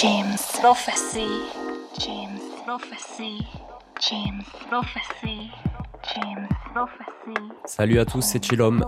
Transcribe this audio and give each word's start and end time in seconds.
James 0.00 0.38
Prophecy. 0.62 1.28
James 1.98 2.40
Prophecy. 2.64 3.46
James 4.00 4.44
Prophecy. 4.70 5.50
James 6.14 6.48
Prophecy. 6.72 7.52
Salut 7.66 7.98
à 7.98 8.06
tous, 8.06 8.22
c'est 8.22 8.42
Chilom. 8.42 8.82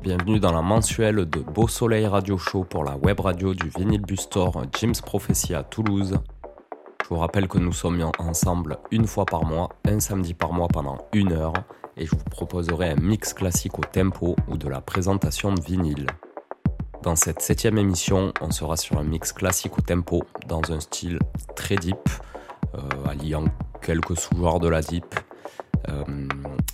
Bienvenue 0.00 0.40
dans 0.40 0.52
la 0.52 0.62
mensuelle 0.62 1.26
de 1.26 1.40
Beau 1.40 1.68
Soleil 1.68 2.06
Radio 2.06 2.38
Show 2.38 2.64
pour 2.64 2.84
la 2.84 2.96
web 2.96 3.20
radio 3.20 3.52
du 3.52 3.68
Vinyl 3.68 4.00
Bustor 4.00 4.62
James 4.80 4.94
Prophecy 5.04 5.54
à 5.54 5.62
Toulouse. 5.62 6.18
Je 7.02 7.08
vous 7.10 7.16
rappelle 7.16 7.48
que 7.48 7.58
nous 7.58 7.72
sommes 7.72 8.10
ensemble 8.18 8.78
une 8.90 9.06
fois 9.06 9.26
par 9.26 9.44
mois, 9.44 9.68
un 9.84 10.00
samedi 10.00 10.32
par 10.32 10.54
mois 10.54 10.68
pendant 10.68 10.96
une 11.12 11.32
heure, 11.32 11.52
et 11.98 12.06
je 12.06 12.12
vous 12.12 12.24
proposerai 12.30 12.92
un 12.92 12.96
mix 12.96 13.34
classique 13.34 13.78
au 13.78 13.84
tempo 13.84 14.34
ou 14.48 14.56
de 14.56 14.68
la 14.70 14.80
présentation 14.80 15.52
de 15.52 15.60
vinyle. 15.60 16.06
Dans 17.06 17.14
cette 17.14 17.40
septième 17.40 17.78
émission, 17.78 18.32
on 18.40 18.50
sera 18.50 18.76
sur 18.76 18.98
un 18.98 19.04
mix 19.04 19.32
classique 19.32 19.78
au 19.78 19.80
tempo, 19.80 20.24
dans 20.48 20.72
un 20.72 20.80
style 20.80 21.20
très 21.54 21.76
deep, 21.76 21.96
euh, 22.74 22.80
alliant 23.08 23.44
quelques 23.80 24.16
sous-genres 24.16 24.58
de 24.58 24.66
la 24.66 24.82
deep. 24.82 25.14
Euh, 25.88 26.02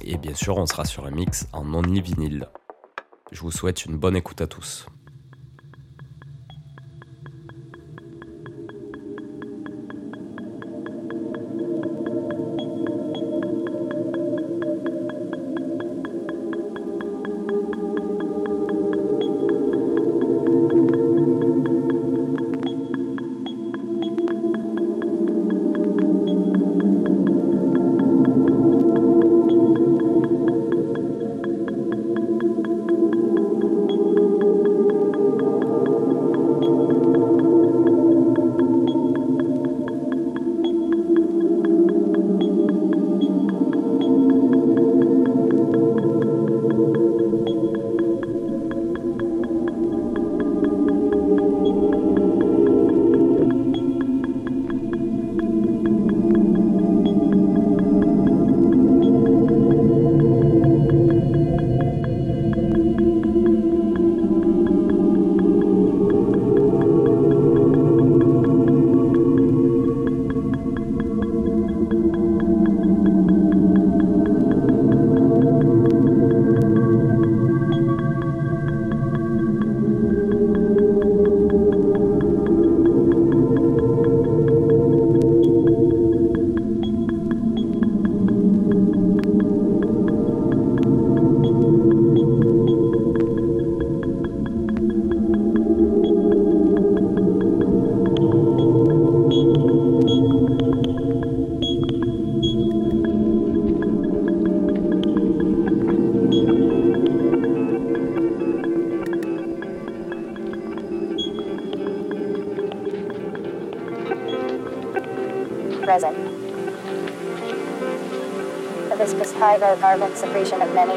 et 0.02 0.16
bien 0.16 0.32
sûr, 0.32 0.56
on 0.56 0.64
sera 0.64 0.86
sur 0.86 1.04
un 1.04 1.10
mix 1.10 1.46
en 1.52 1.74
only 1.74 2.00
vinyle. 2.00 2.48
Je 3.30 3.42
vous 3.42 3.50
souhaite 3.50 3.84
une 3.84 3.98
bonne 3.98 4.16
écoute 4.16 4.40
à 4.40 4.46
tous. 4.46 4.86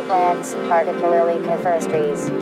Plants, 0.05 0.53
particularly 0.53 1.41
coniferous 1.43 1.85
trees. 1.87 2.34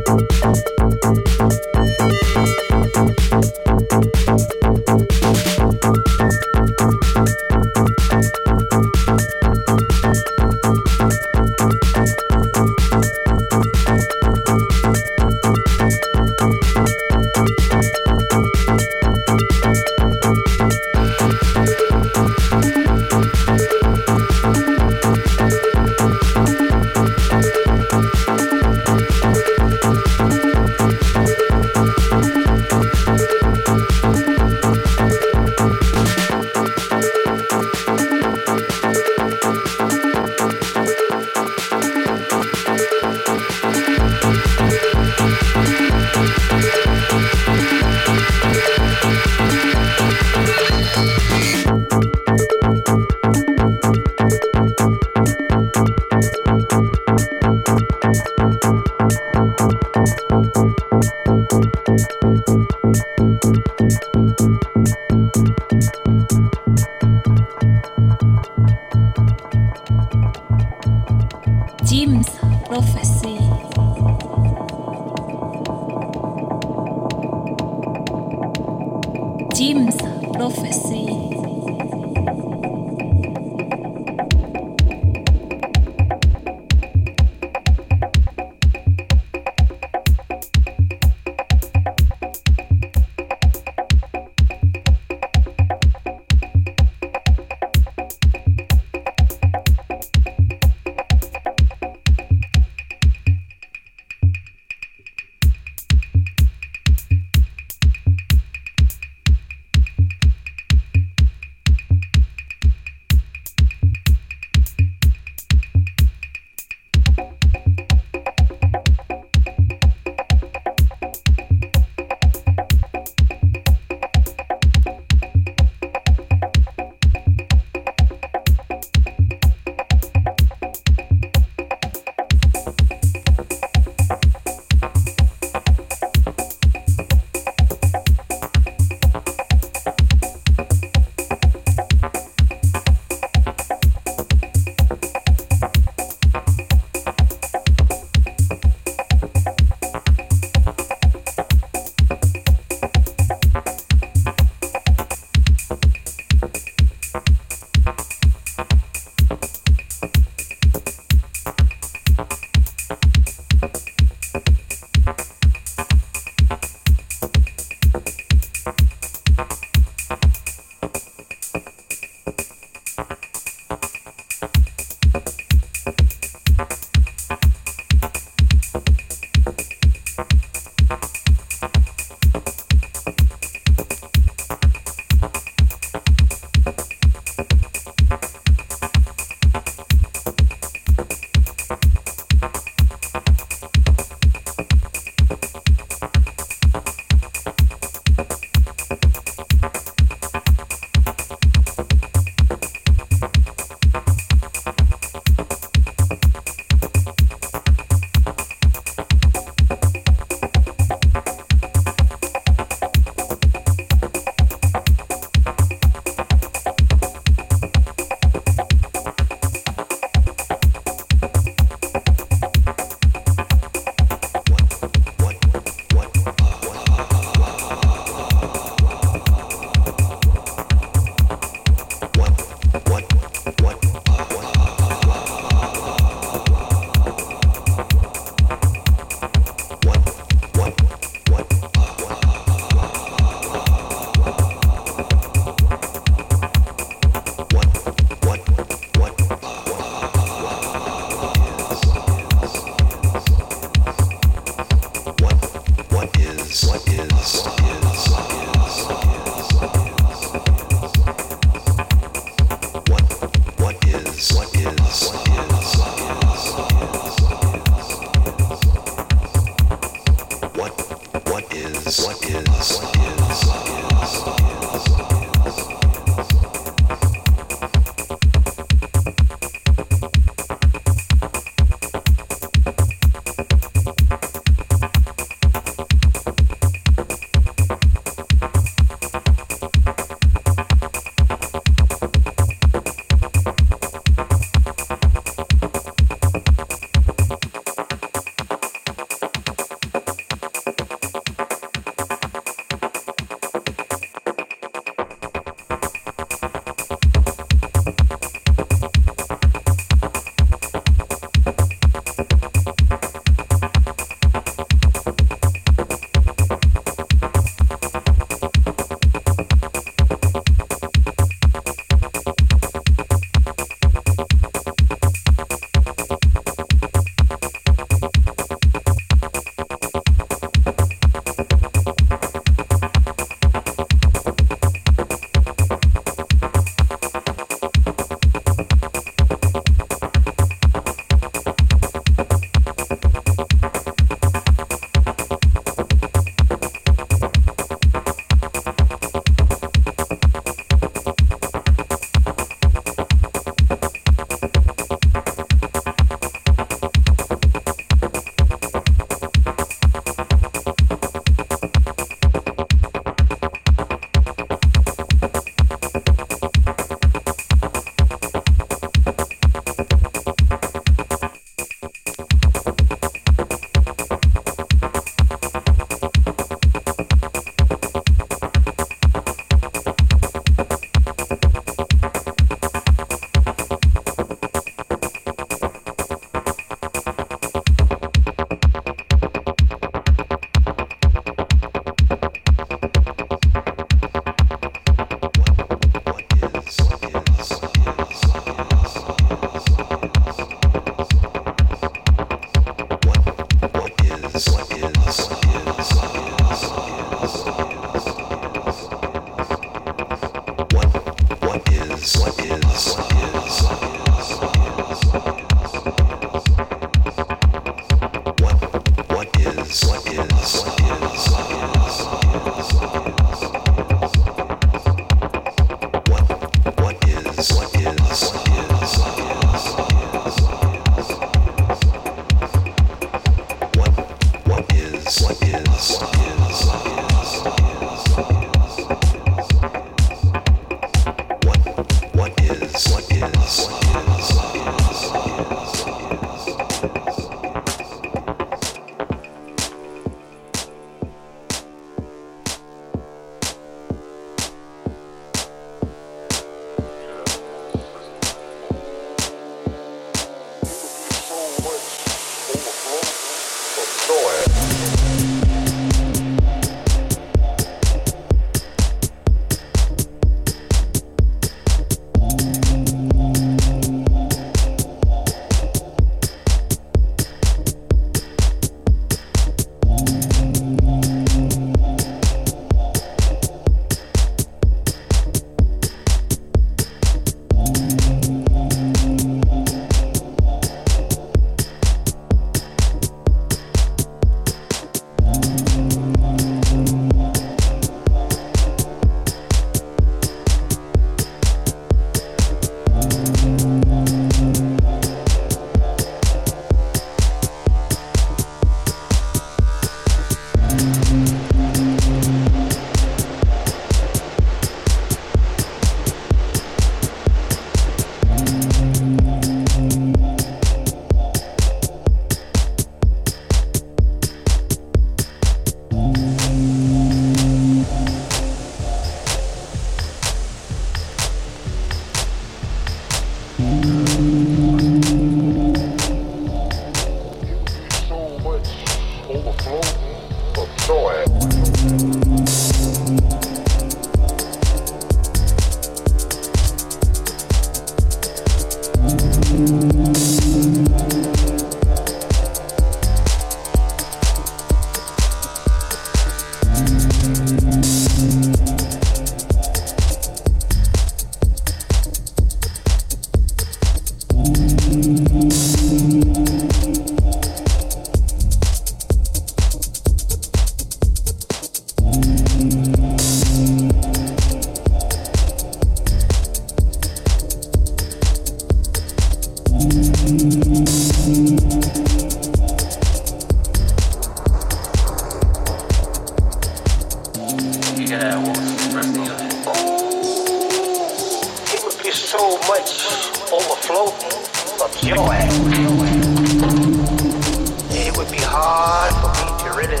hard 598.90 599.12
for 599.20 599.28
me 599.36 599.44
to 599.60 599.68
really 599.76 600.00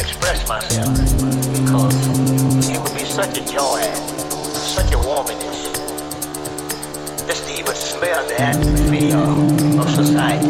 express 0.00 0.48
myself 0.48 0.88
because 1.52 1.92
it 2.72 2.80
would 2.80 2.94
be 2.96 3.04
such 3.04 3.36
a 3.36 3.44
joy, 3.44 3.82
such 4.56 4.90
a 4.94 4.98
warmness. 5.04 5.68
just 7.28 7.44
to 7.46 7.52
even 7.60 7.74
smell 7.74 8.26
the 8.26 8.40
atmosphere 8.40 9.20
of 9.78 9.90
society. 9.90 10.48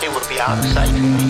It 0.00 0.10
would 0.14 0.28
be 0.30 0.40
out 0.40 0.56
of 0.56 0.64
sight 0.64 0.88
for 0.88 0.96
me. 0.96 1.28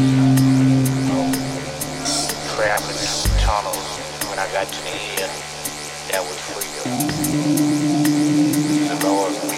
Trapped 2.54 2.86
in 2.86 3.34
tunnels 3.42 3.88
when 4.30 4.38
I 4.38 4.46
got 4.54 4.68
to 4.68 4.80
the 4.86 4.94
end, 5.26 5.34
that 6.12 6.22
was 6.22 6.38
freedom. 6.46 6.86
The 8.88 8.96
Lord's 9.04 9.57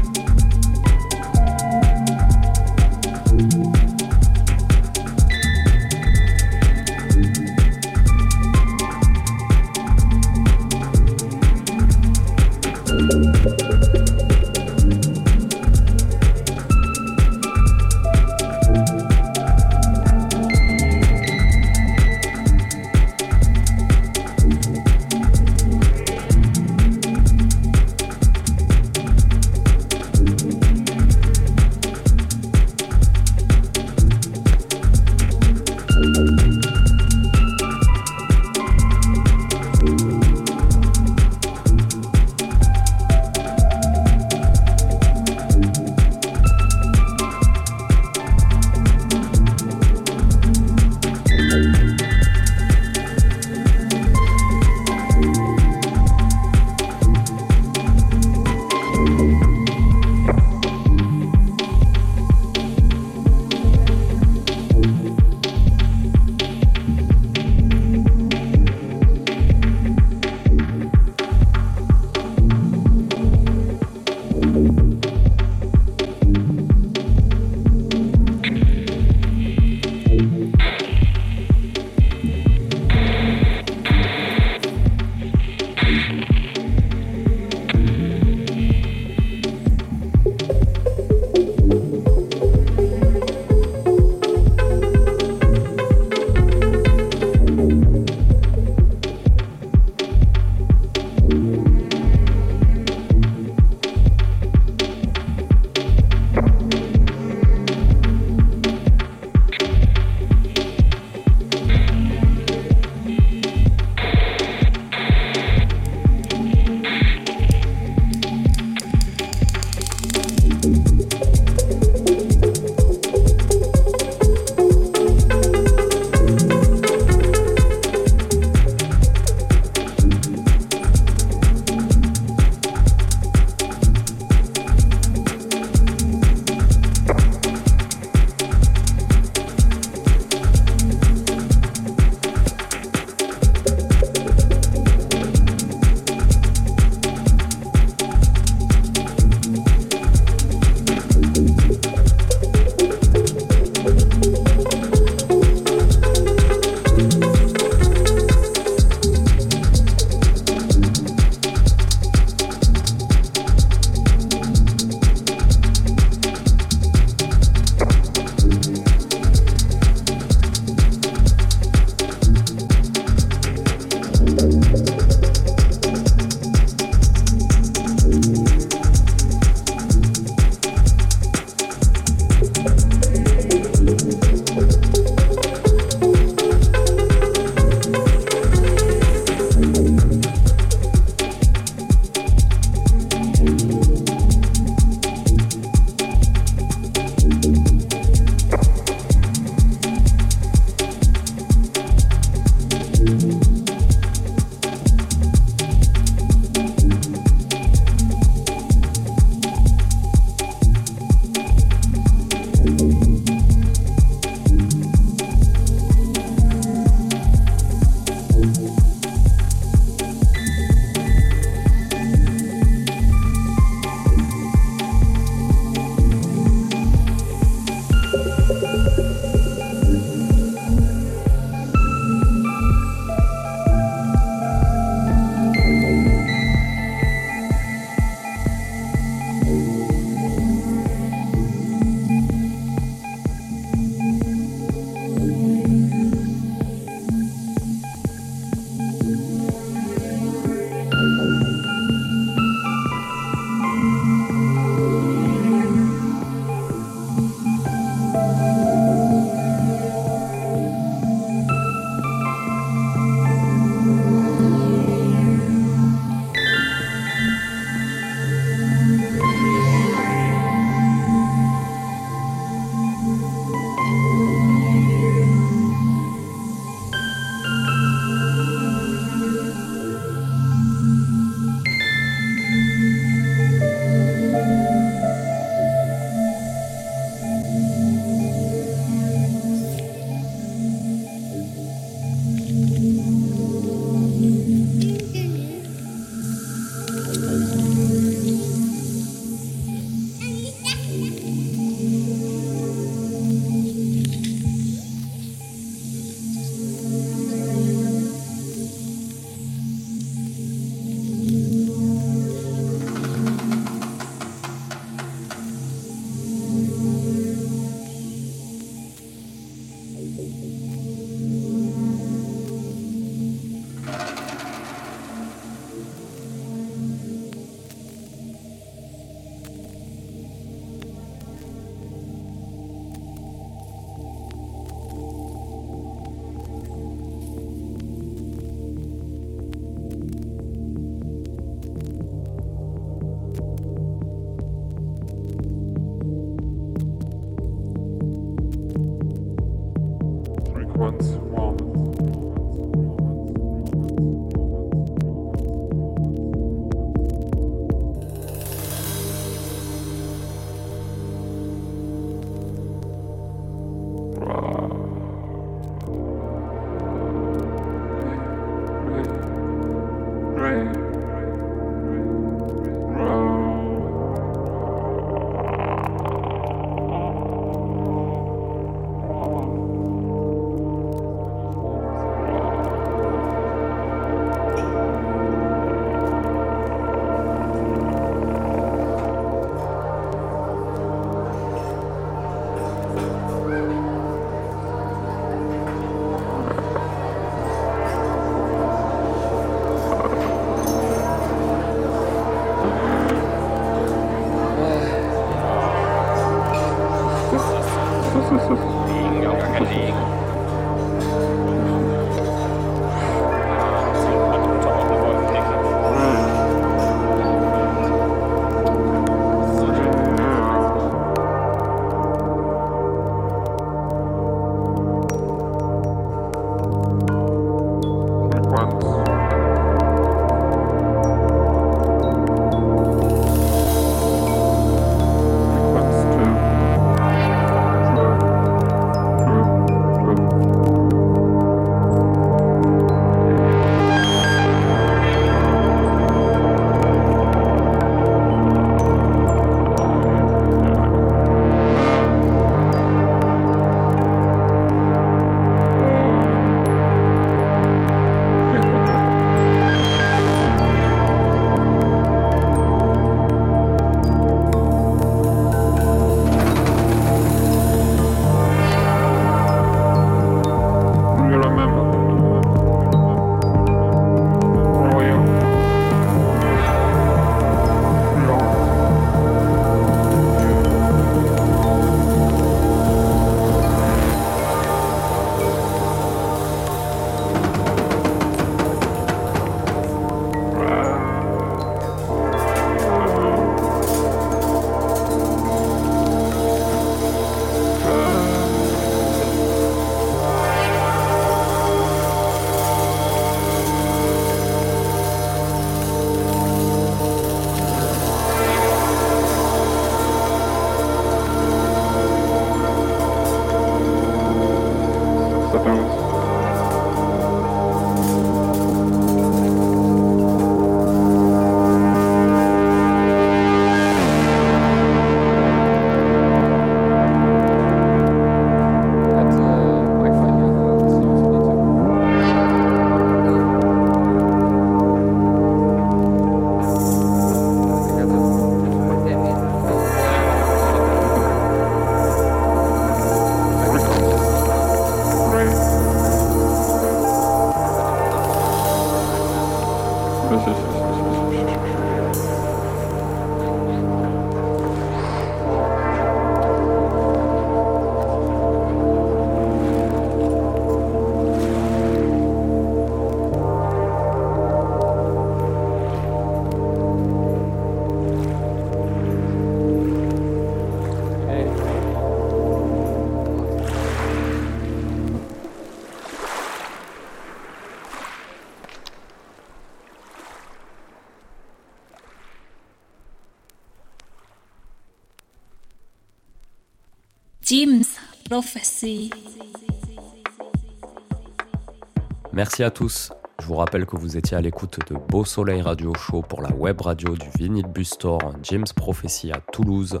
Merci 592.32 592.62
à 592.62 592.70
tous. 592.70 593.12
Je 593.40 593.46
vous 593.46 593.54
rappelle 593.54 593.86
que 593.86 593.96
vous 593.96 594.16
étiez 594.16 594.36
à 594.36 594.40
l'écoute 594.40 594.78
de 594.90 594.96
Beau 594.96 595.24
Soleil 595.24 595.62
Radio 595.62 595.94
Show 595.94 596.22
pour 596.22 596.42
la 596.42 596.50
web 596.52 596.80
radio 596.80 597.14
du 597.14 597.28
Vinyl 597.38 597.66
Bus 597.66 597.90
Store 597.90 598.32
James 598.42 598.66
Prophecy 598.74 599.32
à 599.32 599.40
Toulouse. 599.52 600.00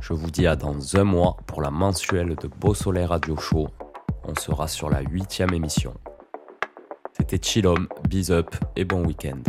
Je 0.00 0.12
vous 0.12 0.30
dis 0.30 0.46
à 0.46 0.56
dans 0.56 0.96
un 0.96 1.04
mois 1.04 1.36
pour 1.46 1.62
la 1.62 1.70
mensuelle 1.70 2.34
de 2.36 2.48
Beau 2.48 2.74
Soleil 2.74 3.04
Radio 3.04 3.36
Show. 3.36 3.68
On 4.24 4.34
sera 4.34 4.66
sur 4.66 4.88
la 4.88 5.02
huitième 5.02 5.52
émission. 5.52 5.94
C'était 7.16 7.38
Chillom, 7.40 7.86
bis 8.08 8.30
up 8.30 8.54
et 8.76 8.84
bon 8.84 9.04
week-end. 9.04 9.42